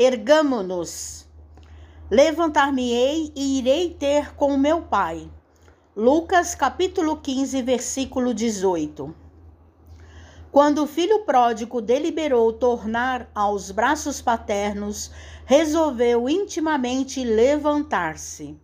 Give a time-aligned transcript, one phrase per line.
[0.00, 1.26] Ergamo-nos.
[2.08, 5.28] Levantar-me-ei e irei ter com meu pai.
[5.96, 9.12] Lucas capítulo 15, versículo 18.
[10.52, 15.10] Quando o filho pródigo deliberou tornar aos braços paternos,
[15.44, 18.56] resolveu intimamente levantar-se.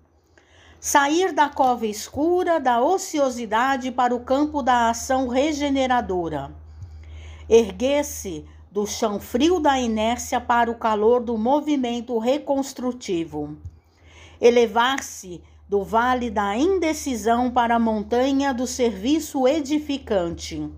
[0.79, 6.55] Sair da cova escura da ociosidade para o campo da ação regeneradora.
[7.49, 13.57] Erguer-se do chão frio da inércia para o calor do movimento reconstrutivo.
[14.41, 20.69] Elevar-se do vale da indecisão para a montanha do serviço edificante.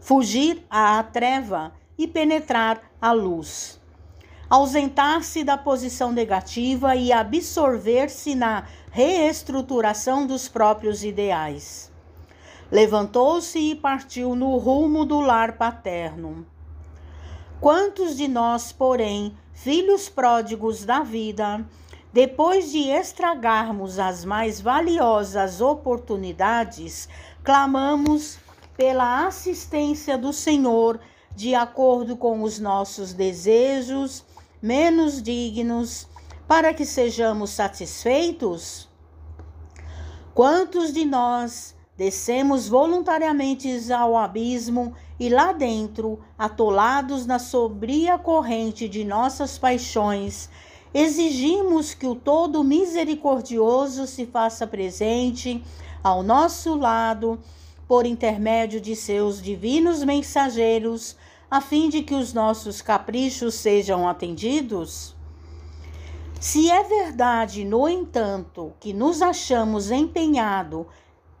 [0.00, 3.78] Fugir à treva e penetrar a luz.
[4.48, 11.92] Ausentar-se da posição negativa e absorver-se na reestruturação dos próprios ideais.
[12.72, 16.46] Levantou-se e partiu no rumo do lar paterno.
[17.60, 21.62] Quantos de nós, porém, filhos pródigos da vida,
[22.10, 27.06] depois de estragarmos as mais valiosas oportunidades,
[27.44, 28.38] clamamos
[28.78, 30.98] pela assistência do Senhor
[31.36, 34.24] de acordo com os nossos desejos
[34.62, 36.08] menos dignos,
[36.48, 38.88] para que sejamos satisfeitos?
[40.32, 49.04] Quantos de nós descemos voluntariamente ao abismo e lá dentro, atolados na sobria corrente de
[49.04, 50.48] nossas paixões,
[50.94, 55.62] exigimos que o todo misericordioso se faça presente
[56.02, 57.38] ao nosso lado
[57.86, 61.18] por intermédio de seus divinos mensageiros,
[61.50, 65.14] a fim de que os nossos caprichos sejam atendidos?
[66.40, 70.86] Se é verdade, no entanto, que nos achamos empenhados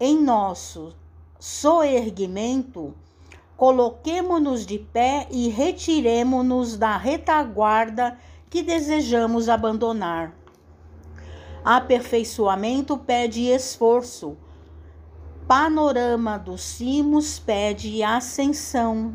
[0.00, 0.94] em nosso
[1.38, 2.94] soerguimento,
[3.54, 10.34] coloquemo-nos de pé e retiremo-nos da retaguarda que desejamos abandonar.
[11.62, 14.38] Aperfeiçoamento pede esforço.
[15.46, 19.14] Panorama dos cimos pede ascensão.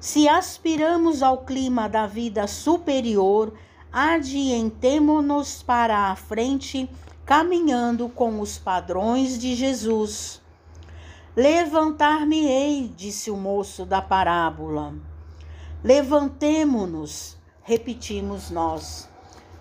[0.00, 3.52] Se aspiramos ao clima da vida superior,
[3.92, 6.88] adiantemo-nos para a frente,
[7.24, 10.40] caminhando com os padrões de Jesus.
[11.36, 14.94] Levantar-me-ei, disse o moço da parábola.
[15.82, 19.08] Levantemo-nos, repetimos nós.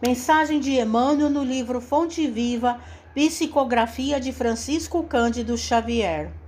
[0.01, 2.79] Mensagem de Emmanuel no livro Fonte Viva,
[3.13, 6.40] Psicografia de Francisco Cândido Xavier.